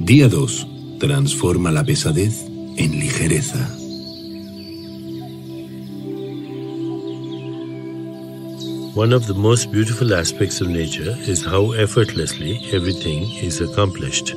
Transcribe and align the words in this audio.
Día 0.00 0.28
2. 0.28 0.98
Transforma 0.98 1.70
la 1.70 1.84
pesadez 1.84 2.46
en 2.76 2.98
ligereza. 2.98 3.68
One 8.94 9.12
of 9.12 9.26
the 9.26 9.34
most 9.34 9.70
beautiful 9.70 10.12
aspects 10.12 10.60
of 10.60 10.68
nature 10.68 11.14
is 11.28 11.44
how 11.44 11.72
effortlessly 11.72 12.58
everything 12.72 13.30
is 13.42 13.60
accomplished. 13.60 14.34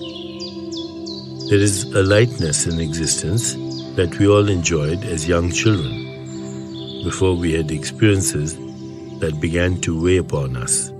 There 1.49 1.59
is 1.59 1.85
a 1.95 2.03
lightness 2.03 2.67
in 2.67 2.79
existence 2.79 3.55
that 3.95 4.15
we 4.19 4.27
all 4.27 4.49
enjoyed 4.49 5.03
as 5.03 5.27
young 5.27 5.51
children, 5.51 7.03
before 7.03 7.35
we 7.35 7.53
had 7.53 7.71
experiences 7.71 8.55
that 9.19 9.39
began 9.41 9.81
to 9.81 9.99
weigh 9.99 10.17
upon 10.17 10.55
us. 10.55 10.90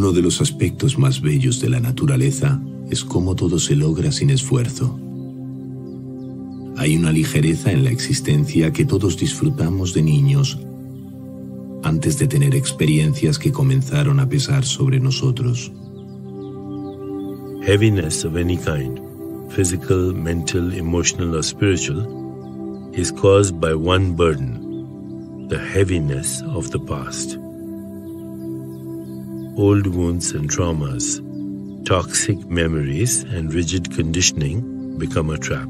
Uno 0.00 0.12
de 0.12 0.22
los 0.22 0.40
aspectos 0.40 0.98
más 0.98 1.20
bellos 1.20 1.60
de 1.60 1.68
la 1.68 1.78
naturaleza 1.78 2.58
es 2.88 3.04
cómo 3.04 3.36
todo 3.36 3.58
se 3.58 3.76
logra 3.76 4.10
sin 4.10 4.30
esfuerzo. 4.30 4.98
Hay 6.78 6.96
una 6.96 7.12
ligereza 7.12 7.70
en 7.70 7.84
la 7.84 7.90
existencia 7.90 8.72
que 8.72 8.86
todos 8.86 9.18
disfrutamos 9.18 9.92
de 9.92 10.02
niños 10.02 10.58
antes 11.82 12.18
de 12.18 12.26
tener 12.28 12.54
experiencias 12.54 13.38
que 13.38 13.52
comenzaron 13.52 14.20
a 14.20 14.26
pesar 14.26 14.64
sobre 14.64 14.98
nosotros. 15.00 15.70
Heaviness 17.66 18.24
of 18.24 18.36
any 18.36 18.56
kind, 18.56 18.98
physical, 19.50 20.14
mental, 20.14 20.72
emotional, 20.72 21.36
or 21.36 21.44
spiritual, 21.44 22.06
is 22.94 23.12
caused 23.12 23.60
by 23.60 23.74
one 23.74 24.14
burden 24.16 25.46
the 25.50 25.58
heaviness 25.58 26.40
of 26.54 26.70
the 26.70 26.80
past. 26.80 27.39
Old 29.60 29.88
wounds 29.88 30.32
and 30.32 30.48
traumas, 30.48 31.20
toxic 31.84 32.48
memories, 32.48 33.24
and 33.24 33.52
rigid 33.52 33.94
conditioning 33.94 34.96
become 34.96 35.28
a 35.28 35.36
trap. 35.36 35.68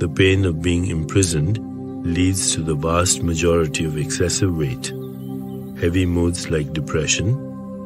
The 0.00 0.08
pain 0.08 0.44
of 0.44 0.60
being 0.60 0.86
imprisoned 0.86 1.60
leads 2.04 2.52
to 2.54 2.62
the 2.62 2.74
vast 2.74 3.22
majority 3.22 3.84
of 3.84 3.96
excessive 3.96 4.56
weight, 4.56 4.92
heavy 5.80 6.04
moods 6.04 6.50
like 6.50 6.72
depression, 6.72 7.28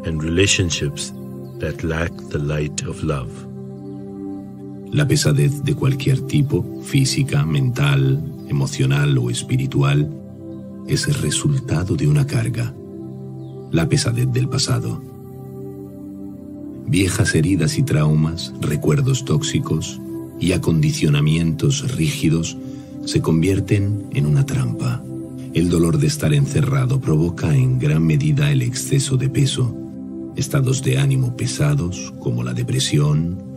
and 0.06 0.24
relationships 0.24 1.12
that 1.58 1.84
lack 1.84 2.10
the 2.30 2.38
light 2.38 2.80
of 2.84 3.04
love. 3.04 3.30
La 4.94 5.04
pesadez 5.04 5.62
de 5.64 5.74
cualquier 5.74 6.18
tipo, 6.26 6.64
física, 6.82 7.44
mental, 7.44 8.16
emocional 8.48 9.18
o 9.18 9.28
espiritual, 9.28 10.08
es 10.88 11.06
el 11.08 11.14
resultado 11.16 11.94
de 11.94 12.08
una 12.08 12.26
carga, 12.26 12.74
la 13.70 13.88
pesadez 13.88 14.30
del 14.32 14.48
pasado. 14.48 15.02
Viejas 16.86 17.34
heridas 17.34 17.78
y 17.78 17.82
traumas, 17.82 18.52
recuerdos 18.60 19.24
tóxicos 19.24 20.00
y 20.40 20.52
acondicionamientos 20.52 21.94
rígidos 21.96 22.56
se 23.04 23.20
convierten 23.20 24.06
en 24.12 24.26
una 24.26 24.44
trampa. 24.44 25.02
El 25.54 25.68
dolor 25.68 25.98
de 25.98 26.06
estar 26.06 26.32
encerrado 26.34 27.00
provoca 27.00 27.54
en 27.56 27.78
gran 27.78 28.04
medida 28.04 28.50
el 28.50 28.62
exceso 28.62 29.16
de 29.16 29.28
peso, 29.28 29.74
estados 30.36 30.82
de 30.82 30.98
ánimo 30.98 31.36
pesados 31.36 32.12
como 32.20 32.42
la 32.42 32.54
depresión 32.54 33.50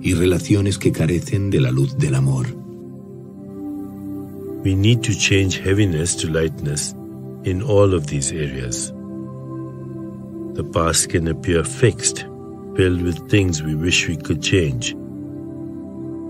y 0.00 0.14
relaciones 0.14 0.78
que 0.78 0.92
carecen 0.92 1.50
de 1.50 1.60
la 1.60 1.70
luz 1.70 1.96
del 1.96 2.14
amor. 2.14 2.46
We 4.64 4.74
need 4.74 5.00
to 5.00 5.12
change 5.12 5.58
heaviness 5.58 6.16
to 6.16 6.28
lightness 6.28 6.94
in 7.44 7.62
all 7.62 7.94
of 7.94 8.06
these 8.06 8.32
areas. 8.32 8.93
The 10.54 10.62
past 10.62 11.08
can 11.08 11.26
appear 11.26 11.64
fixed, 11.64 12.20
filled 12.76 13.02
with 13.02 13.28
things 13.28 13.60
we 13.60 13.74
wish 13.74 14.06
we 14.06 14.16
could 14.16 14.40
change. 14.40 14.94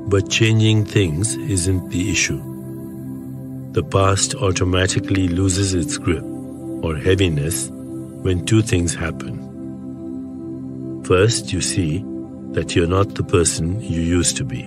But 0.09 0.31
changing 0.31 0.87
things 0.87 1.35
isn't 1.35 1.91
the 1.91 2.11
issue. 2.11 2.41
The 3.73 3.83
past 3.83 4.35
automatically 4.37 5.29
loses 5.29 5.75
its 5.75 5.99
grip 5.99 6.25
or 6.83 6.97
heaviness 6.97 7.69
when 7.69 8.47
two 8.47 8.63
things 8.63 8.95
happen. 8.95 9.43
First, 11.05 11.53
you 11.53 11.61
see 11.61 12.03
that 12.53 12.75
you're 12.75 12.87
not 12.87 13.17
the 13.17 13.25
person 13.25 13.79
you 13.83 14.01
used 14.01 14.39
to 14.39 14.45
be. 14.47 14.63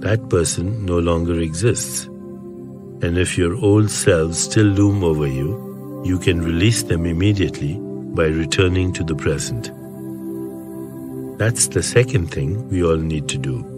That 0.00 0.30
person 0.30 0.86
no 0.86 0.98
longer 1.00 1.38
exists. 1.38 2.06
And 2.06 3.18
if 3.18 3.36
your 3.36 3.56
old 3.56 3.90
selves 3.90 4.38
still 4.38 4.68
loom 4.68 5.04
over 5.04 5.26
you, 5.26 6.02
you 6.02 6.18
can 6.18 6.40
release 6.40 6.84
them 6.84 7.04
immediately 7.04 7.78
by 8.14 8.26
returning 8.26 8.92
to 8.94 9.04
the 9.04 9.14
present. 9.14 9.70
That's 11.38 11.68
the 11.68 11.82
second 11.82 12.30
thing 12.30 12.68
we 12.68 12.84
all 12.84 12.96
need 12.96 13.28
to 13.28 13.38
do 13.38 13.70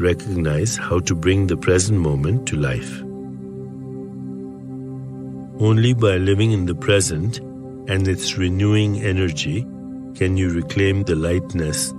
recognize 0.00 0.78
how 0.78 0.98
to 1.00 1.14
bring 1.14 1.46
the 1.46 1.56
present 1.56 2.00
moment 2.00 2.48
to 2.48 2.56
life. 2.56 3.02
Only 5.60 5.92
by 5.92 6.16
living 6.16 6.52
in 6.52 6.64
the 6.64 6.74
present 6.74 7.38
and 7.88 8.08
its 8.08 8.38
renewing 8.38 9.02
energy 9.02 9.66
can 10.14 10.38
you 10.38 10.50
reclaim 10.54 11.04
the 11.04 11.16
lightness 11.16 11.92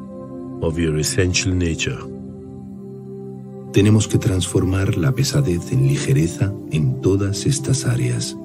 of 0.64 0.80
your 0.80 0.98
essential 0.98 1.54
nature. 1.54 2.00
Tenemos 3.72 4.08
que 4.08 4.18
transformar 4.18 4.98
la 4.98 5.12
pesadez 5.12 5.72
en 5.72 5.88
ligereza 5.88 6.52
en 6.72 7.02
todas 7.02 7.46
estas 7.46 7.86
áreas. 7.86 8.36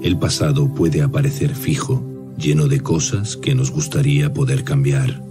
El 0.00 0.16
pasado 0.16 0.72
puede 0.72 1.02
aparecer 1.02 1.56
fijo, 1.56 2.04
lleno 2.38 2.68
de 2.68 2.80
cosas 2.80 3.36
que 3.36 3.56
nos 3.56 3.72
gustaría 3.72 4.32
poder 4.32 4.62
cambiar, 4.62 5.24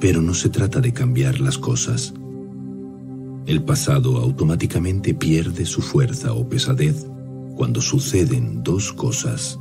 pero 0.00 0.20
no 0.20 0.34
se 0.34 0.50
trata 0.50 0.82
de 0.82 0.92
cambiar 0.92 1.40
las 1.40 1.56
cosas. 1.56 2.12
El 3.46 3.62
pasado 3.62 4.18
automáticamente 4.18 5.14
pierde 5.14 5.64
su 5.64 5.80
fuerza 5.80 6.34
o 6.34 6.46
pesadez 6.46 7.06
cuando 7.56 7.80
suceden 7.80 8.62
dos 8.62 8.92
cosas. 8.92 9.58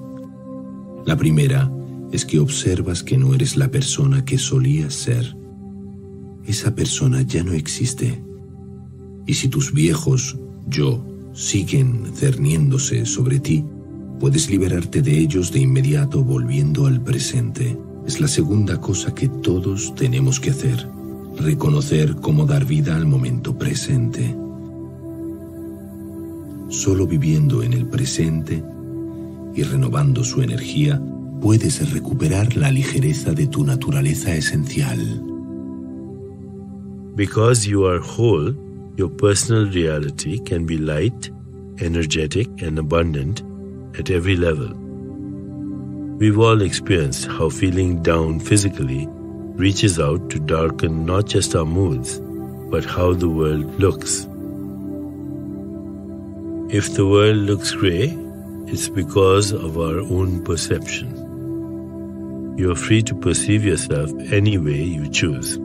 La 1.05 1.15
primera 1.15 1.71
es 2.11 2.25
que 2.25 2.39
observas 2.39 3.03
que 3.03 3.17
no 3.17 3.33
eres 3.33 3.55
la 3.55 3.69
persona 3.69 4.25
que 4.25 4.37
solías 4.37 4.93
ser. 4.93 5.37
Esa 6.45 6.75
persona 6.75 7.21
ya 7.21 7.41
no 7.41 7.53
existe. 7.53 8.21
Y 9.25 9.35
si 9.35 9.47
tus 9.47 9.73
viejos 9.73 10.37
yo 10.67 11.05
siguen 11.33 12.11
cerniéndose 12.13 13.05
sobre 13.05 13.39
ti, 13.39 13.63
puedes 14.19 14.49
liberarte 14.49 15.01
de 15.01 15.17
ellos 15.17 15.51
de 15.51 15.59
inmediato 15.59 16.23
volviendo 16.23 16.87
al 16.87 17.01
presente. 17.01 17.77
Es 18.05 18.19
la 18.19 18.27
segunda 18.27 18.79
cosa 18.79 19.13
que 19.13 19.27
todos 19.27 19.93
tenemos 19.95 20.39
que 20.39 20.51
hacer, 20.51 20.87
reconocer 21.39 22.15
cómo 22.15 22.45
dar 22.45 22.65
vida 22.65 22.95
al 22.95 23.05
momento 23.05 23.57
presente. 23.57 24.35
Solo 26.69 27.07
viviendo 27.07 27.63
en 27.63 27.73
el 27.73 27.87
presente 27.87 28.63
y 29.53 29.63
renovando 29.63 30.23
su 30.23 30.41
energía, 30.41 31.01
puedes 31.41 31.91
recuperar 31.91 32.55
la 32.57 32.71
ligereza 32.71 33.33
de 33.33 33.47
tu 33.47 33.63
naturaleza 33.63 34.35
esencial. 34.35 34.99
Because 37.15 37.65
you 37.65 37.85
are 37.85 37.99
whole, 37.99 38.53
your 38.97 39.09
personal 39.09 39.71
reality 39.71 40.39
can 40.39 40.65
be 40.65 40.77
light, 40.77 41.31
energetic, 41.79 42.49
and 42.61 42.77
abundant 42.77 43.41
at 43.97 44.09
every 44.09 44.35
level. 44.35 44.69
We've 46.17 46.39
all 46.39 46.61
experienced 46.61 47.27
how 47.27 47.49
feeling 47.49 48.01
down 48.01 48.39
physically 48.39 49.07
reaches 49.57 49.99
out 49.99 50.29
to 50.29 50.39
darken 50.39 51.05
not 51.05 51.25
just 51.25 51.55
our 51.55 51.65
moods, 51.65 52.19
but 52.69 52.85
how 52.85 53.13
the 53.13 53.29
world 53.29 53.79
looks. 53.79 54.27
If 56.73 56.95
the 56.95 57.05
world 57.05 57.37
looks 57.37 57.73
grey, 57.73 58.17
it's 58.67 58.89
because 58.89 59.51
of 59.51 59.77
our 59.77 59.99
own 59.99 60.43
perception. 60.43 62.55
You're 62.57 62.75
free 62.75 63.03
to 63.03 63.15
perceive 63.15 63.65
yourself 63.65 64.09
any 64.31 64.57
way 64.57 64.81
you 64.81 65.09
choose. 65.09 65.57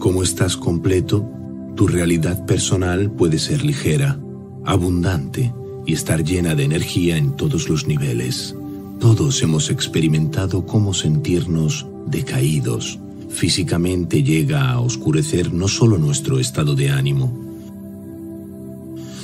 Como 0.00 0.22
estás 0.22 0.56
completo, 0.56 1.28
tu 1.76 1.88
realidad 1.88 2.46
personal 2.46 3.10
puede 3.10 3.38
ser 3.38 3.64
ligera, 3.64 4.18
abundante 4.64 5.52
y 5.86 5.92
estar 5.94 6.24
llena 6.24 6.54
de 6.54 6.64
energía 6.64 7.16
en 7.16 7.36
todos 7.36 7.68
los 7.68 7.86
niveles. 7.86 8.54
Todos 9.00 9.42
hemos 9.42 9.70
experimentado 9.70 10.66
cómo 10.66 10.92
sentirnos 10.92 11.86
decaídos. 12.06 12.98
Físicamente 13.30 14.22
llega 14.22 14.70
a 14.70 14.80
oscurecer 14.80 15.52
no 15.52 15.68
solo 15.68 15.98
nuestro 15.98 16.38
estado 16.38 16.74
de 16.74 16.90
ánimo, 16.90 17.32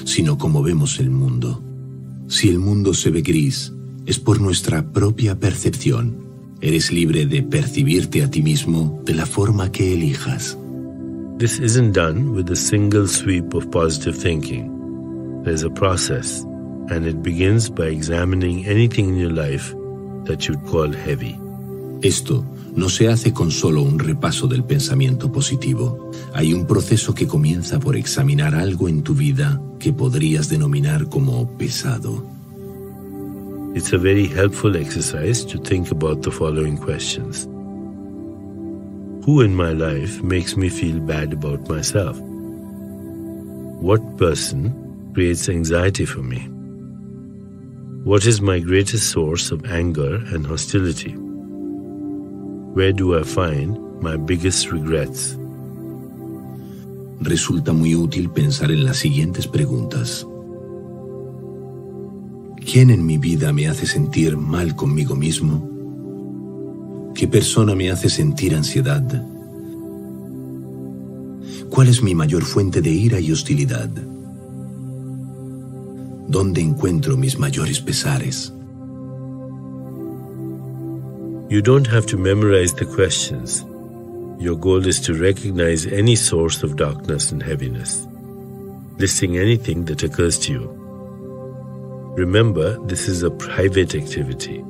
sino 0.04 0.38
cómo 0.38 0.62
vemos 0.62 0.98
el 1.00 1.10
mundo. 1.10 1.62
Si 2.28 2.48
el 2.48 2.58
mundo 2.58 2.94
se 2.94 3.10
ve 3.10 3.22
gris, 3.22 3.72
es 4.06 4.18
por 4.18 4.40
nuestra 4.40 4.92
propia 4.92 5.38
percepción. 5.38 6.16
Eres 6.60 6.90
libre 6.90 7.26
de 7.26 7.42
percibirte 7.42 8.22
a 8.22 8.30
ti 8.30 8.42
mismo 8.42 9.02
de 9.04 9.14
la 9.14 9.26
forma 9.26 9.70
que 9.70 9.92
elijas. 9.92 10.56
This 11.38 11.60
isn't 11.60 11.92
done 11.94 12.30
with 12.30 12.50
a 12.50 12.56
single 12.56 13.06
sweep 13.06 13.52
of 13.52 13.70
positive 13.70 14.16
thinking. 14.16 14.75
There's 15.46 15.62
a 15.62 15.70
process, 15.70 16.44
And 16.88 17.06
it 17.06 17.22
begins 17.22 17.68
by 17.68 17.86
examining 17.86 18.66
anything 18.66 19.08
in 19.10 19.16
your 19.16 19.30
life 19.30 19.74
that 20.24 20.46
you'd 20.46 20.64
call 20.66 20.92
heavy. 20.92 21.38
Esto 22.02 22.44
no 22.74 22.88
se 22.88 23.08
hace 23.08 23.32
con 23.32 23.50
solo 23.50 23.82
un 23.82 23.98
repaso 23.98 24.46
del 24.46 24.62
pensamiento 24.62 25.32
positivo. 25.32 26.10
Hay 26.34 26.52
un 26.52 26.66
proceso 26.66 27.14
que 27.14 27.26
comienza 27.26 27.80
por 27.80 27.96
examinar 27.96 28.54
algo 28.54 28.88
en 28.88 29.02
tu 29.02 29.14
vida 29.14 29.60
que 29.80 29.92
podrías 29.92 30.48
denominar 30.48 31.08
como 31.08 31.48
pesado. 31.56 32.24
It's 33.74 33.92
a 33.92 33.98
very 33.98 34.26
helpful 34.26 34.76
exercise 34.76 35.44
to 35.46 35.58
think 35.58 35.90
about 35.90 36.22
the 36.22 36.30
following 36.30 36.76
questions. 36.76 37.46
Who 39.26 39.42
in 39.42 39.54
my 39.54 39.72
life 39.72 40.22
makes 40.22 40.56
me 40.56 40.68
feel 40.68 41.00
bad 41.00 41.32
about 41.32 41.68
myself? 41.68 42.16
What 43.80 44.00
person 44.16 44.85
creates 45.16 45.48
anxiety 45.48 46.04
for 46.04 46.22
me? 46.22 46.46
What 48.04 48.26
is 48.26 48.42
my 48.42 48.60
greatest 48.60 49.08
source 49.10 49.50
of 49.50 49.64
anger 49.64 50.16
and 50.30 50.46
hostility? 50.46 51.12
Where 52.76 52.92
do 52.92 53.18
I 53.18 53.22
find 53.22 53.78
my 54.02 54.18
biggest 54.18 54.70
regrets? 54.70 55.38
Resulta 57.22 57.72
muy 57.72 57.94
útil 57.94 58.28
pensar 58.28 58.70
en 58.70 58.84
las 58.84 58.98
siguientes 58.98 59.46
preguntas. 59.48 60.26
¿Quién 62.70 62.90
en 62.90 63.06
mi 63.06 63.16
vida 63.16 63.54
me 63.54 63.68
hace 63.68 63.86
sentir 63.86 64.36
mal 64.36 64.76
conmigo 64.76 65.16
mismo? 65.16 65.66
¿Qué 67.14 67.26
persona 67.26 67.74
me 67.74 67.90
hace 67.90 68.10
sentir 68.10 68.54
ansiedad? 68.54 69.02
¿Cuál 71.70 71.88
es 71.88 72.02
mi 72.02 72.14
mayor 72.14 72.44
fuente 72.44 72.82
de 72.82 72.90
ira 72.90 73.18
y 73.18 73.32
hostilidad? 73.32 73.88
¿Dónde 76.28 76.60
encuentro 76.60 77.16
mis 77.16 77.38
mayores 77.38 77.80
pesares? 77.80 78.52
You 81.48 81.62
don't 81.62 81.86
have 81.86 82.06
to 82.06 82.16
memorize 82.16 82.74
the 82.74 82.84
questions. 82.84 83.64
Your 84.40 84.56
goal 84.56 84.84
is 84.86 84.98
to 85.02 85.14
recognize 85.14 85.86
any 85.86 86.16
source 86.16 86.64
of 86.64 86.76
darkness 86.76 87.30
and 87.30 87.40
heaviness, 87.40 88.06
listing 88.98 89.36
anything 89.38 89.84
that 89.84 90.02
occurs 90.02 90.38
to 90.40 90.52
you. 90.52 90.76
Remember, 92.16 92.76
this 92.86 93.06
is 93.08 93.22
a 93.22 93.30
private 93.30 93.94
activity. 93.94 94.64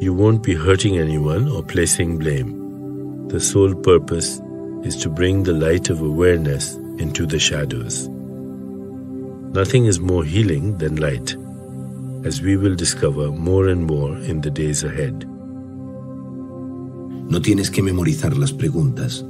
You 0.00 0.12
won't 0.12 0.42
be 0.42 0.54
hurting 0.54 0.98
anyone 0.98 1.48
or 1.48 1.62
placing 1.62 2.18
blame. 2.18 3.28
The 3.28 3.40
sole 3.40 3.74
purpose 3.74 4.40
is 4.84 4.96
to 4.98 5.08
bring 5.08 5.44
the 5.44 5.54
light 5.54 5.88
of 5.88 6.02
awareness 6.02 6.74
into 6.98 7.24
the 7.24 7.38
shadows. 7.38 8.10
Nothing 9.54 9.84
is 9.84 10.00
more 10.00 10.24
healing 10.24 10.78
than 10.78 10.96
light, 10.96 11.36
as 12.24 12.40
we 12.40 12.56
will 12.56 12.74
discover 12.74 13.30
more 13.30 13.68
and 13.68 13.84
more 13.84 14.16
in 14.24 14.40
the 14.40 14.50
days 14.50 14.82
ahead. 14.82 15.26
No 17.28 17.42
tienes 17.42 17.70
que 17.70 17.82
memorizar 17.82 18.34
las 18.38 18.54
preguntas. 18.54 19.26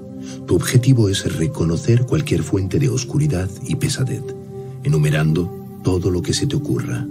Tu 0.46 0.54
objetivo 0.54 1.08
es 1.08 1.36
reconocer 1.36 2.06
cualquier 2.06 2.44
fuente 2.44 2.78
de 2.78 2.88
oscuridad 2.88 3.50
y 3.66 3.74
pesadez, 3.74 4.22
enumerando 4.84 5.50
todo 5.82 6.08
lo 6.08 6.22
que 6.22 6.34
se 6.34 6.46
te 6.46 6.54
ocurra. 6.54 7.04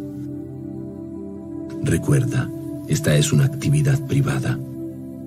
Recuerda, 1.84 2.50
esta 2.88 3.18
es 3.18 3.34
una 3.34 3.44
actividad 3.44 4.00
privada. 4.08 4.58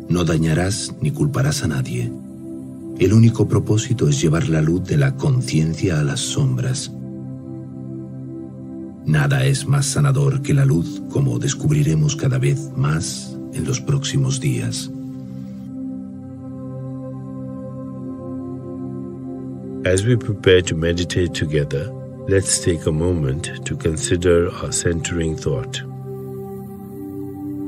No 0.08 0.24
dañarás 0.24 0.94
ni 1.02 1.10
culparás 1.10 1.62
a 1.62 1.68
nadie. 1.68 2.10
El 2.98 3.12
único 3.12 3.46
propósito 3.46 4.08
es 4.08 4.22
llevar 4.22 4.48
la 4.48 4.62
luz 4.62 4.84
de 4.84 4.96
la 4.96 5.16
conciencia 5.16 6.00
a 6.00 6.02
las 6.02 6.20
sombras. 6.20 6.90
Nada 9.06 9.44
es 9.44 9.66
más 9.66 9.86
sanador 9.86 10.40
que 10.42 10.54
la 10.54 10.64
luz, 10.64 11.02
como 11.10 11.38
descubriremos 11.38 12.16
cada 12.16 12.38
vez 12.38 12.70
más 12.76 13.36
en 13.52 13.64
los 13.64 13.80
próximos 13.80 14.40
días. 14.40 14.90
As 19.84 20.06
we 20.06 20.16
prepare 20.16 20.62
to 20.62 20.74
meditate 20.74 21.34
together, 21.34 21.92
let's 22.26 22.58
take 22.64 22.86
a 22.86 22.92
moment 22.92 23.62
to 23.66 23.76
consider 23.76 24.50
our 24.62 24.72
centering 24.72 25.36
thought. 25.36 25.82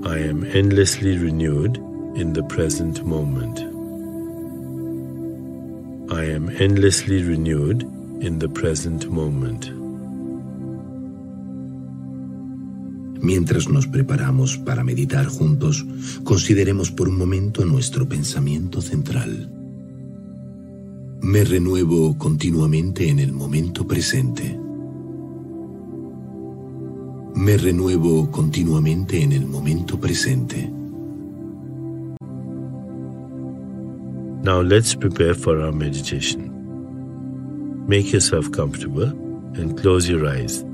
I 0.06 0.18
am 0.20 0.44
endlessly 0.54 1.18
renewed 1.18 1.76
in 2.16 2.32
the 2.32 2.42
present 2.44 3.04
moment. 3.04 3.58
I 6.10 6.24
am 6.24 6.48
endlessly 6.58 7.22
renewed 7.22 7.82
in 8.22 8.38
the 8.38 8.48
present 8.48 9.10
moment. 9.10 9.85
Mientras 13.26 13.68
nos 13.68 13.88
preparamos 13.88 14.56
para 14.56 14.84
meditar 14.84 15.26
juntos, 15.26 15.84
consideremos 16.22 16.92
por 16.92 17.08
un 17.08 17.18
momento 17.18 17.64
nuestro 17.64 18.08
pensamiento 18.08 18.80
central. 18.80 19.50
Me 21.22 21.42
renuevo 21.42 22.16
continuamente 22.18 23.08
en 23.08 23.18
el 23.18 23.32
momento 23.32 23.84
presente. 23.84 24.56
Me 27.34 27.56
renuevo 27.56 28.30
continuamente 28.30 29.20
en 29.20 29.32
el 29.32 29.44
momento 29.44 29.98
presente. 29.98 30.72
Now 34.44 34.62
let's 34.62 34.94
prepare 34.94 35.34
for 35.34 35.60
our 35.62 35.72
meditation. 35.72 36.52
Make 37.88 38.12
yourself 38.12 38.52
comfortable 38.52 39.08
and 39.56 39.76
close 39.76 40.08
your 40.08 40.28
eyes. 40.28 40.64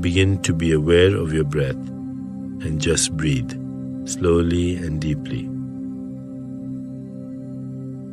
Begin 0.00 0.42
to 0.42 0.52
be 0.52 0.72
aware 0.72 1.16
of 1.16 1.32
your 1.32 1.44
breath 1.44 1.76
and 2.60 2.78
just 2.78 3.16
breathe 3.16 3.50
slowly 4.04 4.76
and 4.76 5.00
deeply. 5.00 5.48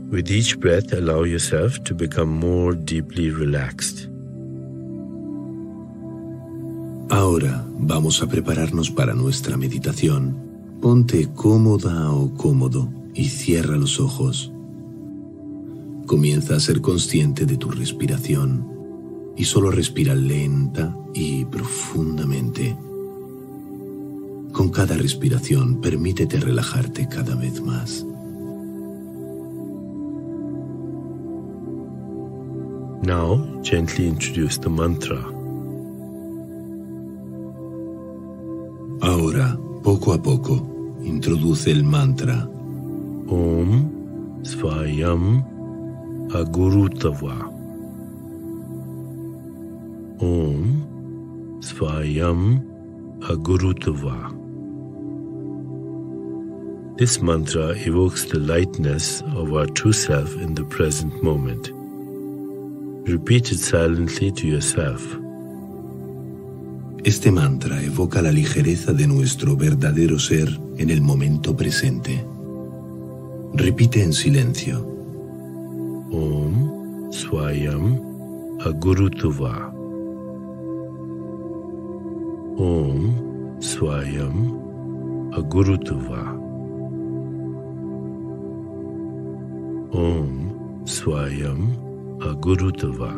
With 0.10 0.32
each 0.32 0.60
breath, 0.60 0.94
allow 0.94 1.24
yourself 1.24 1.84
to 1.84 1.94
become 1.94 2.30
more 2.30 2.74
deeply 2.74 3.32
relaxed. 3.32 4.08
Ahora 7.10 7.66
vamos 7.80 8.22
a 8.22 8.28
prepararnos 8.28 8.90
para 8.90 9.14
nuestra 9.14 9.58
meditación. 9.58 10.36
Ponte 10.82 11.28
cómoda 11.36 12.12
o 12.12 12.34
cómodo 12.36 12.90
y 13.14 13.26
cierra 13.26 13.76
los 13.76 14.00
ojos. 14.00 14.54
Comienza 16.06 16.56
a 16.56 16.60
ser 16.62 16.80
consciente 16.80 17.46
de 17.46 17.58
tu 17.58 17.70
respiración 17.72 18.74
y 19.36 19.46
solo 19.46 19.72
respira 19.72 20.16
lenta 20.16 20.96
y 21.14 21.46
profundamente. 21.46 22.76
Con 24.52 24.70
cada 24.70 24.96
respiración 24.96 25.82
permítete 25.82 26.40
relajarte 26.40 27.08
cada 27.08 27.36
vez 27.36 27.62
más. 27.62 28.06
Now, 33.04 33.62
gently 33.64 34.08
introduce 34.08 34.58
the 34.60 34.70
mantra. 34.70 35.20
Ahora, 39.02 39.60
poco 39.84 40.14
a 40.14 40.22
poco, 40.22 40.66
introduce 41.04 41.70
el 41.70 41.84
mantra. 41.84 42.48
Om 43.28 43.90
Svayam 44.44 45.44
Agurutava. 46.34 47.53
Om 50.20 51.60
Svayam 51.60 52.62
Agurutava. 53.22 54.32
This 56.98 57.22
mantra 57.22 57.74
evokes 57.76 58.26
the 58.26 58.38
lightness 58.38 59.22
of 59.36 59.52
our 59.54 59.66
true 59.66 59.94
self 59.94 60.36
in 60.36 60.54
the 60.54 60.64
present 60.66 61.24
moment. 61.24 61.72
Repeat 63.08 63.52
it 63.52 63.60
silently 63.60 64.32
to 64.32 64.48
yourself. 64.48 65.02
Este 67.04 67.32
mantra 67.32 67.82
evoca 67.82 68.22
la 68.22 68.32
ligereza 68.32 68.94
de 68.94 69.08
nuestro 69.08 69.58
verdadero 69.58 70.20
ser 70.20 70.48
en 70.78 70.90
el 70.90 71.02
momento 71.02 71.58
presente. 71.58 72.24
Repite 73.54 74.04
en 74.04 74.14
silencio. 74.14 74.86
Om 76.12 77.12
Swayam 77.12 78.00
Agurutuva. 78.64 79.73
Om 82.60 83.58
Swayam 83.60 85.34
Agurutuva. 85.34 86.22
Om 89.92 90.84
Swayam 90.86 91.76
Agurutava. 92.20 93.12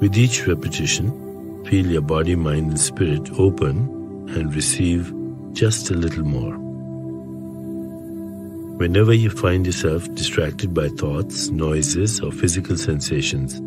With 0.00 0.16
each 0.16 0.46
repetition, 0.46 1.62
feel 1.66 1.86
your 1.86 2.00
body, 2.00 2.34
mind, 2.34 2.70
and 2.70 2.80
spirit 2.80 3.28
open 3.38 4.26
and 4.34 4.54
receive 4.54 5.12
just 5.52 5.90
a 5.90 5.94
little 5.94 6.24
more. 6.24 6.56
Whenever 8.78 9.12
you 9.12 9.28
find 9.28 9.66
yourself 9.66 10.08
distracted 10.14 10.72
by 10.72 10.88
thoughts, 10.88 11.50
noises, 11.50 12.18
or 12.22 12.32
physical 12.32 12.78
sensations, 12.78 13.60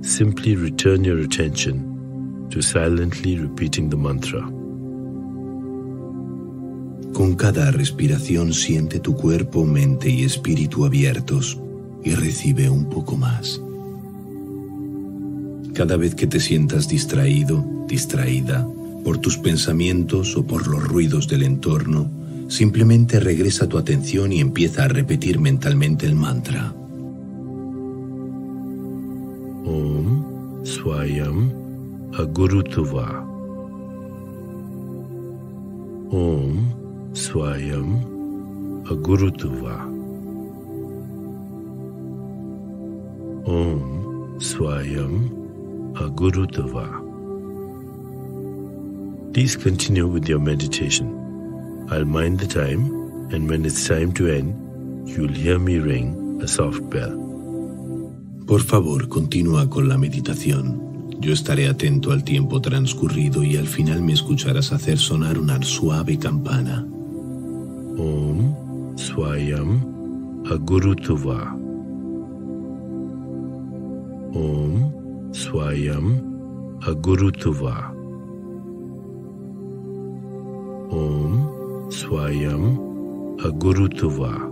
simply 0.00 0.56
return 0.56 1.04
your 1.04 1.18
attention 1.18 1.91
to 2.52 2.60
silently 2.60 3.36
repeating 3.36 3.88
the 3.88 3.96
mantra. 3.96 4.42
Con 7.14 7.34
cada 7.34 7.70
respiración 7.70 8.52
siente 8.52 9.00
tu 9.00 9.16
cuerpo, 9.16 9.64
mente 9.64 10.10
y 10.10 10.24
espíritu 10.24 10.84
abiertos 10.84 11.58
y 12.04 12.14
recibe 12.14 12.68
un 12.68 12.90
poco 12.90 13.16
más. 13.16 13.60
Cada 15.72 15.96
vez 15.96 16.14
que 16.14 16.26
te 16.26 16.40
sientas 16.40 16.88
distraído, 16.88 17.64
distraída, 17.88 18.68
por 19.02 19.16
tus 19.18 19.38
pensamientos 19.38 20.36
o 20.36 20.46
por 20.46 20.68
los 20.68 20.84
ruidos 20.84 21.28
del 21.28 21.44
entorno, 21.44 22.10
simplemente 22.48 23.18
regresa 23.18 23.66
tu 23.66 23.78
atención 23.78 24.30
y 24.30 24.40
empieza 24.40 24.84
a 24.84 24.88
repetir 24.88 25.40
mentalmente 25.40 26.04
el 26.04 26.14
mantra. 26.14 26.74
Om 29.64 30.64
Swayam 30.64 31.61
Agurutuva. 32.12 33.08
Om 36.12 36.68
Swayam 37.14 38.04
a 38.84 38.94
Guru 38.94 39.30
Agurutuva. 39.30 39.76
Om 43.46 44.36
Swayam 44.38 45.30
a 45.96 46.08
Guru 46.10 46.46
Agurutuva. 46.46 47.02
Please 49.32 49.56
continue 49.56 50.06
with 50.06 50.28
your 50.28 50.38
meditation. 50.38 51.08
I'll 51.90 52.04
mind 52.04 52.40
the 52.40 52.46
time, 52.46 52.92
and 53.32 53.48
when 53.48 53.64
it's 53.64 53.88
time 53.88 54.12
to 54.12 54.28
end, 54.28 55.08
you'll 55.08 55.32
hear 55.32 55.58
me 55.58 55.78
ring 55.78 56.40
a 56.42 56.46
soft 56.46 56.90
bell. 56.90 57.16
Por 58.46 58.60
favor, 58.60 59.08
continúa 59.08 59.70
con 59.70 59.88
la 59.88 59.96
meditación. 59.96 60.81
Yo 61.22 61.32
estaré 61.32 61.68
atento 61.68 62.10
al 62.10 62.24
tiempo 62.24 62.60
transcurrido 62.60 63.44
y 63.44 63.56
al 63.56 63.68
final 63.68 64.02
me 64.02 64.12
escucharás 64.12 64.72
hacer 64.72 64.98
sonar 64.98 65.38
una 65.38 65.62
suave 65.62 66.18
campana. 66.18 66.84
Om 67.96 68.96
Swayam 68.96 70.42
Agurutuva. 70.50 71.54
Om 74.34 75.32
Swayam 75.32 76.80
Agurutuva. 76.82 77.94
Om 80.90 81.88
Swayam 81.88 82.80
Agurutuva. 83.44 84.51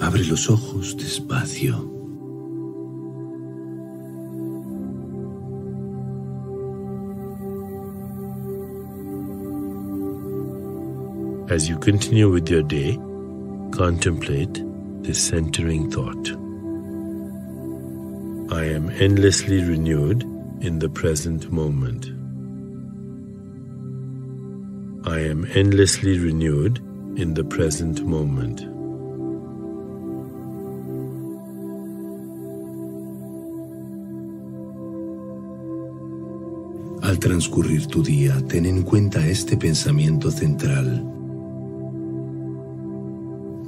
abre 0.00 0.24
los 0.24 0.48
ojos 0.50 0.94
despacio. 0.96 1.96
As 11.48 11.68
you 11.68 11.78
continue 11.78 12.28
with 12.28 12.50
your 12.50 12.62
day, 12.62 12.98
contemplate 13.70 14.62
this 15.02 15.22
centering 15.22 15.90
thought. 15.90 16.30
I 18.52 18.64
am 18.64 18.90
endlessly 18.90 19.62
renewed 19.62 20.22
in 20.60 20.80
the 20.80 20.88
present 20.88 21.50
moment. 21.50 22.06
I 25.06 25.20
am 25.20 25.46
endlessly 25.54 26.18
renewed 26.18 26.78
in 27.16 27.34
the 27.34 27.44
present 27.44 28.04
moment. 28.04 28.75
Transcurrir 37.26 37.88
tu 37.88 38.04
día, 38.04 38.40
ten 38.46 38.66
en 38.66 38.84
cuenta 38.84 39.26
este 39.26 39.56
pensamiento 39.56 40.30
central. 40.30 41.04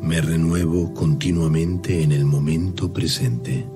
Me 0.00 0.20
renuevo 0.20 0.94
continuamente 0.94 2.04
en 2.04 2.12
el 2.12 2.24
momento 2.24 2.92
presente. 2.92 3.66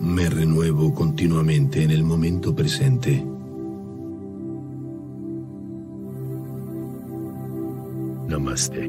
Me 0.00 0.30
renuevo 0.30 0.94
continuamente 0.94 1.82
en 1.82 1.90
el 1.90 2.04
momento 2.04 2.54
presente. 2.54 3.26
Namaste. 8.28 8.88